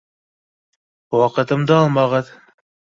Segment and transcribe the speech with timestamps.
[1.19, 2.37] —Ваҡытымды алмағыҙ.